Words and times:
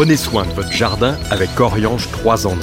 Prenez 0.00 0.16
soin 0.16 0.46
de 0.46 0.52
votre 0.52 0.72
jardin 0.72 1.18
avec 1.30 1.60
Oriange 1.60 2.10
3 2.10 2.46
en 2.46 2.54
1. 2.54 2.56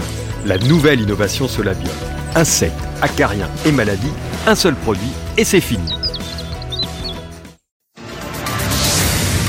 La 0.47 0.57
nouvelle 0.57 1.01
innovation 1.01 1.47
Solabio. 1.47 1.91
Insectes, 2.33 2.73
acariens 2.99 3.47
et 3.63 3.71
maladies, 3.71 4.11
un 4.47 4.55
seul 4.55 4.73
produit 4.73 5.11
et 5.37 5.43
c'est 5.43 5.61
fini. 5.61 5.87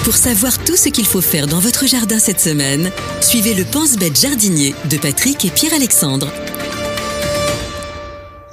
Pour 0.04 0.16
savoir 0.16 0.62
tout 0.66 0.76
ce 0.76 0.90
qu'il 0.90 1.06
faut 1.06 1.22
faire 1.22 1.46
dans 1.46 1.60
votre 1.60 1.86
jardin 1.86 2.18
cette 2.18 2.40
semaine, 2.40 2.90
suivez 3.22 3.54
le 3.54 3.64
Pense-Bête 3.64 4.20
jardinier 4.20 4.74
de 4.90 4.98
Patrick 4.98 5.46
et 5.46 5.50
Pierre-Alexandre. 5.50 6.30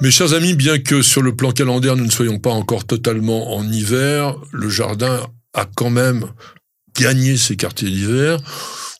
Mes 0.00 0.10
chers 0.10 0.32
amis, 0.32 0.54
bien 0.54 0.78
que 0.78 1.02
sur 1.02 1.20
le 1.20 1.36
plan 1.36 1.52
calendaire, 1.52 1.96
nous 1.96 2.06
ne 2.06 2.10
soyons 2.10 2.38
pas 2.38 2.52
encore 2.52 2.86
totalement 2.86 3.54
en 3.54 3.70
hiver, 3.70 4.34
le 4.50 4.70
jardin 4.70 5.26
a 5.52 5.66
quand 5.76 5.90
même 5.90 6.24
gagné 6.98 7.36
ses 7.36 7.56
quartiers 7.56 7.90
d'hiver. 7.90 8.38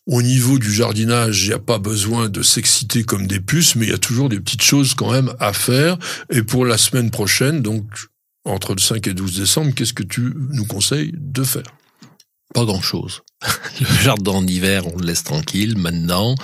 Au 0.07 0.23
niveau 0.23 0.61
du 0.61 0.73
jardinage, 0.73 1.43
il 1.43 1.49
n'y 1.49 1.55
a 1.55 1.59
pas 1.59 1.79
besoin 1.79 2.29
de 2.29 2.41
s'exciter 2.41 3.03
comme 3.03 3.27
des 3.27 3.41
puces, 3.41 3.75
mais 3.75 3.87
il 3.87 3.91
y 3.91 3.95
a 3.95 3.99
toujours 3.99 4.29
des 4.29 4.39
petites 4.39 4.63
choses 4.63 4.95
quand 4.95 5.11
même 5.11 5.33
à 5.41 5.53
faire. 5.53 5.99
Et 6.31 6.45
pour 6.45 6.65
la 6.65 6.79
semaine 6.79 7.11
prochaine, 7.11 7.61
donc 7.61 7.85
entre 8.45 8.75
le 8.75 8.81
5 8.81 9.05
et 9.09 9.15
12 9.15 9.41
décembre, 9.41 9.75
qu'est-ce 9.75 9.95
que 9.95 10.05
tu 10.05 10.33
nous 10.53 10.65
conseilles 10.65 11.13
de 11.17 11.43
faire? 11.43 11.75
Pas 12.57 12.65
grand-chose. 12.65 13.21
Le 13.81 14.03
jardin 14.03 14.33
en 14.33 14.47
hiver, 14.47 14.87
on 14.87 14.99
le 14.99 15.05
laisse 15.05 15.23
tranquille. 15.23 15.77
Maintenant, 15.77 16.35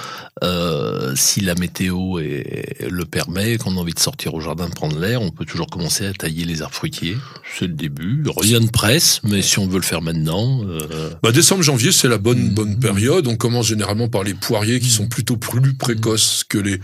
euh, 0.45 1.15
si 1.17 1.41
la 1.41 1.55
météo 1.55 2.19
le 2.19 3.05
permet, 3.07 3.57
qu'on 3.57 3.79
a 3.79 3.81
envie 3.81 3.95
de 3.95 3.99
sortir 3.99 4.35
au 4.35 4.41
jardin 4.43 4.69
prendre 4.69 4.99
l'air, 4.99 5.23
on 5.23 5.31
peut 5.31 5.47
toujours 5.47 5.69
commencer 5.69 6.05
à 6.05 6.13
tailler 6.13 6.45
les 6.45 6.61
arbres 6.61 6.75
fruitiers. 6.75 7.17
C'est 7.59 7.67
le 7.67 7.73
début. 7.73 8.25
Rien 8.37 8.61
de 8.61 8.71
presse, 8.71 9.21
mais 9.25 9.41
si 9.41 9.59
on 9.59 9.67
veut 9.67 9.79
le 9.79 9.85
faire 9.85 10.03
maintenant... 10.03 10.61
Euh... 10.67 11.15
Bah, 11.23 11.33
décembre, 11.33 11.63
janvier, 11.63 11.93
c'est 11.93 12.09
la 12.09 12.19
bonne, 12.19 12.51
mmh. 12.51 12.55
bonne 12.55 12.79
période. 12.79 13.27
On 13.27 13.37
commence 13.37 13.69
généralement 13.69 14.11
par 14.11 14.23
les 14.23 14.35
poiriers 14.35 14.79
qui 14.79 14.91
sont 14.91 15.09
plutôt 15.09 15.39
plus 15.39 15.75
précoces 15.75 16.45
que 16.47 16.59
les 16.59 16.79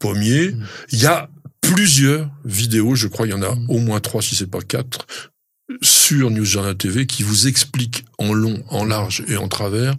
pommiers. 0.00 0.50
Mmh. 0.50 0.66
Il 0.90 0.98
y 0.98 1.06
a 1.06 1.30
plusieurs 1.60 2.28
vidéos, 2.44 2.96
je 2.96 3.06
crois 3.06 3.26
il 3.26 3.30
y 3.30 3.34
en 3.34 3.42
a 3.42 3.54
au 3.68 3.78
moins 3.78 4.00
trois 4.00 4.22
si 4.22 4.34
c'est 4.34 4.50
pas 4.50 4.62
quatre, 4.62 5.06
sur 6.08 6.30
News 6.30 6.46
Journal 6.46 6.74
TV 6.74 7.04
qui 7.04 7.22
vous 7.22 7.48
explique 7.48 8.06
en 8.16 8.32
long, 8.32 8.64
en 8.70 8.86
large 8.86 9.22
et 9.28 9.36
en 9.36 9.46
travers 9.46 9.94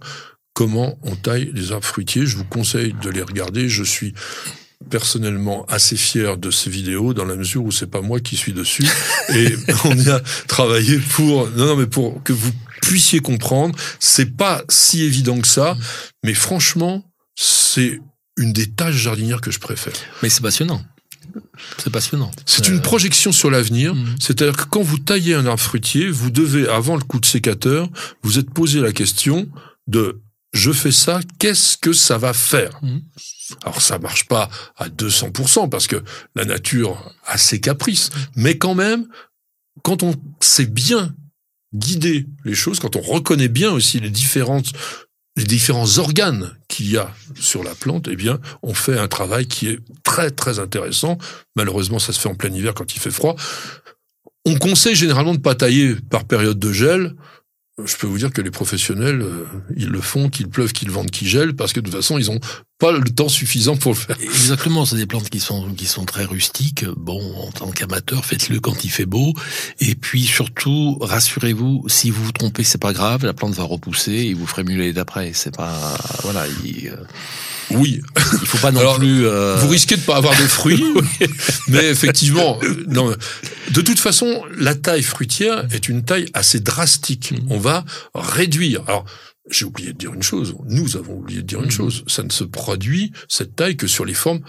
comment 0.54 0.98
on 1.04 1.14
taille 1.14 1.52
les 1.54 1.70
arbres 1.70 1.84
fruitiers. 1.86 2.26
Je 2.26 2.36
vous 2.36 2.44
conseille 2.44 2.96
de 3.00 3.10
les 3.10 3.22
regarder. 3.22 3.68
Je 3.68 3.84
suis 3.84 4.12
personnellement 4.90 5.64
assez 5.66 5.96
fier 5.96 6.36
de 6.36 6.50
ces 6.50 6.68
vidéos 6.68 7.14
dans 7.14 7.24
la 7.24 7.36
mesure 7.36 7.62
où 7.62 7.70
c'est 7.70 7.86
pas 7.86 8.00
moi 8.00 8.18
qui 8.18 8.36
suis 8.36 8.52
dessus. 8.52 8.84
Et 9.36 9.54
on 9.84 9.96
y 9.96 10.10
a 10.10 10.20
travaillé 10.48 10.98
pour 10.98 11.48
non 11.50 11.66
non 11.66 11.76
mais 11.76 11.86
pour 11.86 12.20
que 12.24 12.32
vous 12.32 12.50
puissiez 12.82 13.20
comprendre. 13.20 13.78
C'est 14.00 14.36
pas 14.36 14.64
si 14.68 15.04
évident 15.04 15.40
que 15.40 15.46
ça 15.46 15.76
mais 16.24 16.34
franchement 16.34 17.04
c'est 17.36 18.00
une 18.36 18.52
des 18.52 18.66
tâches 18.66 18.96
jardinières 18.96 19.40
que 19.40 19.52
je 19.52 19.60
préfère. 19.60 19.94
Mais 20.24 20.28
c'est 20.28 20.42
passionnant 20.42 20.82
c'est 21.78 21.90
passionnant. 21.90 22.30
C'est 22.46 22.68
une 22.68 22.80
projection 22.80 23.32
sur 23.32 23.50
l'avenir. 23.50 23.94
Mhm. 23.94 24.16
C'est-à-dire 24.20 24.56
que 24.56 24.64
quand 24.64 24.82
vous 24.82 24.98
taillez 24.98 25.34
un 25.34 25.46
arbre 25.46 25.60
fruitier, 25.60 26.08
vous 26.08 26.30
devez, 26.30 26.68
avant 26.68 26.96
le 26.96 27.02
coup 27.02 27.20
de 27.20 27.26
sécateur, 27.26 27.88
vous 28.22 28.38
êtes 28.38 28.50
posé 28.50 28.80
la 28.80 28.92
question 28.92 29.48
de 29.86 30.20
je 30.52 30.72
fais 30.72 30.90
ça, 30.90 31.20
qu'est-ce 31.38 31.76
que 31.76 31.92
ça 31.92 32.18
va 32.18 32.32
faire 32.32 32.80
mhm. 32.82 33.02
Alors 33.62 33.80
ça 33.80 33.98
marche 33.98 34.26
pas 34.26 34.48
à 34.76 34.88
200% 34.88 35.68
parce 35.68 35.86
que 35.86 36.02
la 36.34 36.44
nature 36.44 37.14
a 37.24 37.38
ses 37.38 37.60
caprices, 37.60 38.10
mhm. 38.10 38.20
mais 38.36 38.58
quand 38.58 38.74
même, 38.74 39.06
quand 39.82 40.02
on 40.02 40.14
sait 40.40 40.66
bien 40.66 41.14
guider 41.72 42.26
les 42.44 42.54
choses, 42.54 42.80
quand 42.80 42.96
on 42.96 43.00
reconnaît 43.00 43.48
bien 43.48 43.70
aussi 43.70 44.00
les 44.00 44.10
différentes 44.10 44.72
les 45.36 45.44
différents 45.44 45.98
organes 45.98 46.56
qu'il 46.68 46.90
y 46.90 46.96
a 46.96 47.12
sur 47.38 47.62
la 47.62 47.74
plante, 47.74 48.08
eh 48.10 48.16
bien, 48.16 48.38
on 48.62 48.74
fait 48.74 48.98
un 48.98 49.08
travail 49.08 49.46
qui 49.46 49.68
est 49.68 49.78
très 50.02 50.30
très 50.30 50.58
intéressant. 50.58 51.18
Malheureusement, 51.56 51.98
ça 51.98 52.12
se 52.12 52.20
fait 52.20 52.28
en 52.28 52.34
plein 52.34 52.52
hiver 52.52 52.74
quand 52.74 52.94
il 52.94 53.00
fait 53.00 53.10
froid. 53.10 53.36
On 54.44 54.56
conseille 54.56 54.96
généralement 54.96 55.34
de 55.34 55.40
pas 55.40 55.54
tailler 55.54 55.94
par 56.10 56.24
période 56.24 56.58
de 56.58 56.72
gel 56.72 57.14
je 57.84 57.96
peux 57.96 58.06
vous 58.06 58.18
dire 58.18 58.32
que 58.32 58.40
les 58.40 58.50
professionnels, 58.50 59.22
euh, 59.22 59.46
ils 59.76 59.88
le 59.88 60.00
font, 60.00 60.28
qu'il 60.28 60.48
pleuve, 60.48 60.72
qu'il 60.72 60.90
vente, 60.90 61.10
qu'il 61.10 61.28
gèle, 61.28 61.54
parce 61.54 61.72
que 61.72 61.80
de 61.80 61.86
toute 61.86 61.94
façon, 61.94 62.18
ils 62.18 62.30
ont 62.30 62.40
pas 62.78 62.92
le 62.92 63.04
temps 63.04 63.28
suffisant 63.28 63.76
pour 63.76 63.92
le 63.92 63.96
faire. 63.96 64.16
Exactement, 64.20 64.86
c'est 64.86 64.96
des 64.96 65.06
plantes 65.06 65.28
qui 65.28 65.40
sont 65.40 65.72
qui 65.74 65.86
sont 65.86 66.04
très 66.04 66.24
rustiques. 66.24 66.84
Bon, 66.96 67.20
en 67.36 67.52
tant 67.52 67.70
qu'amateur, 67.70 68.24
faites-le 68.24 68.58
quand 68.58 68.84
il 68.84 68.90
fait 68.90 69.06
beau. 69.06 69.34
Et 69.80 69.94
puis 69.94 70.24
surtout, 70.24 70.96
rassurez-vous, 71.00 71.84
si 71.88 72.10
vous 72.10 72.24
vous 72.24 72.32
trompez, 72.32 72.64
c'est 72.64 72.80
pas 72.80 72.92
grave, 72.92 73.24
la 73.24 73.34
plante 73.34 73.54
va 73.54 73.64
repousser 73.64 74.12
et 74.12 74.34
vous 74.34 74.46
ferez 74.46 74.64
mieux 74.64 74.92
d'après. 74.92 75.32
C'est 75.34 75.54
pas 75.54 75.98
voilà. 76.22 76.46
Il, 76.64 76.88
euh, 76.88 76.96
oui. 77.72 78.00
Il 78.40 78.46
faut 78.46 78.58
pas 78.58 78.72
non 78.72 78.94
plus. 78.96 79.26
Euh... 79.26 79.56
Vous 79.56 79.68
risquez 79.68 79.96
de 79.96 80.02
pas 80.02 80.16
avoir 80.16 80.36
de 80.36 80.46
fruits, 80.46 80.84
mais 81.68 81.86
effectivement, 81.90 82.58
non. 82.88 83.14
De 83.72 83.80
toute 83.80 83.98
façon, 83.98 84.42
la 84.56 84.74
taille 84.74 85.02
fruitière 85.02 85.66
est 85.72 85.88
une 85.88 86.04
taille 86.04 86.26
assez 86.34 86.60
drastique. 86.60 87.34
On 87.48 87.58
va 87.58 87.84
réduire. 88.14 88.82
Alors, 88.86 89.04
j'ai 89.50 89.64
oublié 89.64 89.92
de 89.92 89.98
dire 89.98 90.14
une 90.14 90.22
chose. 90.22 90.54
Nous 90.66 90.96
avons 90.96 91.14
oublié 91.14 91.42
de 91.42 91.46
dire 91.46 91.60
une 91.60 91.66
mm. 91.66 91.72
chose. 91.72 92.04
Ça 92.06 92.22
ne 92.22 92.30
se 92.30 92.44
produit 92.44 93.12
cette 93.28 93.56
taille 93.56 93.76
que 93.76 93.86
sur 93.86 94.04
les 94.04 94.14
formes 94.14 94.40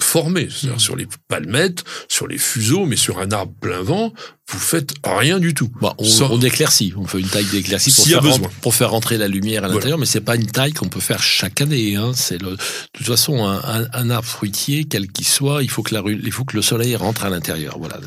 formé, 0.00 0.48
c'est-à-dire 0.50 0.76
mmh. 0.76 0.80
sur 0.80 0.96
les 0.96 1.06
palmettes, 1.28 1.84
sur 2.08 2.26
les 2.26 2.38
fuseaux, 2.38 2.86
mais 2.86 2.96
sur 2.96 3.18
un 3.20 3.30
arbre 3.30 3.52
plein 3.60 3.82
vent, 3.82 4.12
vous 4.50 4.58
faites 4.58 4.94
rien 5.04 5.38
du 5.38 5.54
tout. 5.54 5.70
Bah, 5.80 5.94
on, 5.98 6.40
éclaircit, 6.40 6.94
on 6.96 7.06
fait 7.06 7.20
une 7.20 7.28
taille 7.28 7.44
d'éclaircie 7.44 7.92
pour, 7.92 8.06
faire 8.06 8.50
pour 8.62 8.74
faire 8.74 8.90
rentrer 8.90 9.18
la 9.18 9.28
lumière 9.28 9.64
à 9.64 9.68
l'intérieur, 9.68 9.98
mais 9.98 10.06
c'est 10.06 10.22
pas 10.22 10.36
une 10.36 10.46
taille 10.46 10.72
qu'on 10.72 10.88
peut 10.88 11.00
faire 11.00 11.22
chaque 11.22 11.60
année. 11.60 11.96
Hein. 11.96 12.12
C'est 12.14 12.40
le, 12.40 12.52
de 12.52 12.58
toute 12.92 13.06
façon 13.06 13.46
un, 13.46 13.86
un, 13.92 14.10
arbre 14.10 14.26
fruitier, 14.26 14.84
quel 14.84 15.08
qu'il 15.08 15.26
soit, 15.26 15.62
il 15.62 15.70
faut 15.70 15.82
que 15.82 15.94
la, 15.94 16.02
il 16.06 16.32
faut 16.32 16.44
que 16.44 16.56
le 16.56 16.62
soleil 16.62 16.96
rentre 16.96 17.24
à 17.24 17.30
l'intérieur. 17.30 17.76
Voilà 17.78 17.98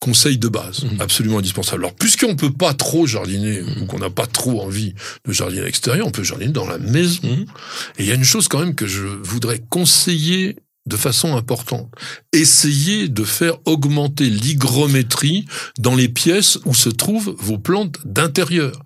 conseil 0.00 0.38
de 0.38 0.48
base, 0.48 0.84
mmh. 0.84 1.00
absolument 1.00 1.38
indispensable. 1.38 1.84
Alors, 1.84 1.94
puisqu'on 1.94 2.36
peut 2.36 2.52
pas 2.52 2.74
trop 2.74 3.06
jardiner, 3.06 3.62
mmh. 3.62 3.82
ou 3.82 3.86
qu'on 3.86 3.98
n'a 3.98 4.10
pas 4.10 4.26
trop 4.26 4.62
envie 4.62 4.94
de 5.26 5.32
jardiner 5.32 5.62
à 5.62 5.64
l'extérieur, 5.64 6.06
on 6.06 6.10
peut 6.10 6.22
jardiner 6.22 6.52
dans 6.52 6.66
la 6.66 6.78
maison. 6.78 7.20
Mmh. 7.24 7.46
Et 7.98 8.02
il 8.02 8.06
y 8.06 8.12
a 8.12 8.14
une 8.14 8.24
chose 8.24 8.48
quand 8.48 8.60
même 8.60 8.74
que 8.74 8.86
je 8.86 9.02
voudrais 9.02 9.60
conseiller 9.70 10.56
de 10.86 10.96
façon 10.96 11.36
importante. 11.36 11.90
Essayez 12.32 13.08
de 13.08 13.24
faire 13.24 13.56
augmenter 13.64 14.30
l'hygrométrie 14.30 15.46
dans 15.78 15.96
les 15.96 16.08
pièces 16.08 16.58
où 16.64 16.74
se 16.74 16.88
trouvent 16.88 17.34
vos 17.38 17.58
plantes 17.58 17.98
d'intérieur. 18.04 18.80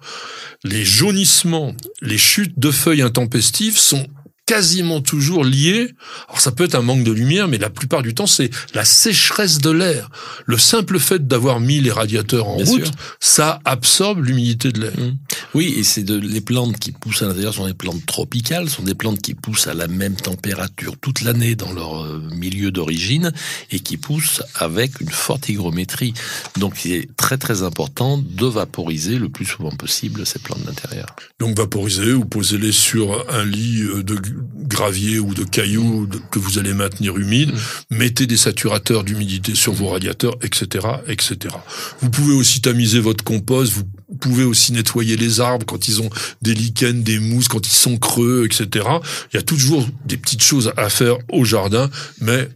Les 0.64 0.84
jaunissements, 0.84 1.74
les 2.00 2.18
chutes 2.18 2.58
de 2.58 2.70
feuilles 2.70 3.02
intempestives 3.02 3.78
sont 3.78 4.06
quasiment 4.50 5.00
toujours 5.00 5.44
lié. 5.44 5.94
Alors 6.28 6.40
ça 6.40 6.50
peut 6.50 6.64
être 6.64 6.74
un 6.74 6.82
manque 6.82 7.04
de 7.04 7.12
lumière, 7.12 7.46
mais 7.46 7.56
la 7.56 7.70
plupart 7.70 8.02
du 8.02 8.14
temps 8.14 8.26
c'est 8.26 8.50
la 8.74 8.84
sécheresse 8.84 9.58
de 9.58 9.70
l'air. 9.70 10.10
Le 10.44 10.58
simple 10.58 10.98
fait 10.98 11.28
d'avoir 11.28 11.60
mis 11.60 11.78
les 11.78 11.92
radiateurs 11.92 12.48
en 12.48 12.56
route, 12.56 12.90
ça 13.20 13.60
absorbe 13.64 14.24
l'humidité 14.24 14.72
de 14.72 14.80
l'air. 14.80 14.98
Mmh. 14.98 15.18
Oui, 15.54 15.74
et 15.78 15.84
c'est 15.84 16.02
de 16.02 16.16
les 16.16 16.40
plantes 16.40 16.80
qui 16.80 16.90
poussent 16.90 17.22
à 17.22 17.26
l'intérieur 17.26 17.54
sont 17.54 17.66
des 17.66 17.74
plantes 17.74 18.04
tropicales, 18.06 18.68
sont 18.68 18.82
des 18.82 18.96
plantes 18.96 19.22
qui 19.22 19.34
poussent 19.34 19.68
à 19.68 19.74
la 19.74 19.86
même 19.86 20.16
température 20.16 20.96
toute 21.00 21.22
l'année 21.22 21.54
dans 21.54 21.72
leur 21.72 22.02
euh, 22.02 22.20
milieu 22.34 22.72
d'origine 22.72 23.32
et 23.70 23.78
qui 23.78 23.98
poussent 23.98 24.42
avec 24.56 25.00
une 25.00 25.10
forte 25.10 25.48
hygrométrie. 25.48 26.12
Donc 26.58 26.84
il 26.84 26.94
est 26.94 27.16
très 27.16 27.38
très 27.38 27.62
important 27.62 28.18
de 28.18 28.46
vaporiser 28.46 29.16
le 29.16 29.28
plus 29.28 29.44
souvent 29.44 29.70
possible 29.70 30.26
ces 30.26 30.40
plantes 30.40 30.64
d'intérieur. 30.64 31.06
Donc 31.38 31.56
vaporiser 31.56 32.12
ou 32.14 32.24
poser-les 32.24 32.72
sur 32.72 33.24
un 33.32 33.44
lit 33.44 33.82
euh, 33.82 34.02
de 34.02 34.20
gravier 34.54 35.18
ou 35.18 35.34
de 35.34 35.44
cailloux 35.44 36.08
que 36.30 36.38
vous 36.38 36.58
allez 36.58 36.74
maintenir 36.74 37.16
humide, 37.16 37.52
mmh. 37.52 37.96
mettez 37.96 38.26
des 38.26 38.36
saturateurs 38.36 39.04
d'humidité 39.04 39.54
sur 39.54 39.72
vos 39.72 39.88
radiateurs, 39.88 40.36
etc., 40.42 40.86
etc. 41.08 41.54
Vous 42.00 42.10
pouvez 42.10 42.34
aussi 42.34 42.60
tamiser 42.60 43.00
votre 43.00 43.24
compost, 43.24 43.72
vous 43.72 43.84
pouvez 44.20 44.44
aussi 44.44 44.72
nettoyer 44.72 45.16
les 45.16 45.40
arbres 45.40 45.66
quand 45.66 45.88
ils 45.88 46.02
ont 46.02 46.10
des 46.42 46.54
lichens, 46.54 47.02
des 47.02 47.18
mousses, 47.18 47.48
quand 47.48 47.66
ils 47.66 47.72
sont 47.72 47.98
creux, 47.98 48.44
etc. 48.44 48.86
Il 49.32 49.36
y 49.36 49.38
a 49.38 49.42
toujours 49.42 49.86
des 50.04 50.16
petites 50.16 50.42
choses 50.42 50.72
à 50.76 50.90
faire 50.90 51.18
au 51.32 51.44
jardin, 51.44 51.90
mais 52.20 52.48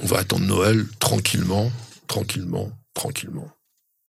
on 0.00 0.06
va 0.06 0.18
attendre 0.18 0.46
Noël 0.46 0.86
tranquillement, 0.98 1.72
tranquillement, 2.06 2.70
tranquillement. 2.94 3.48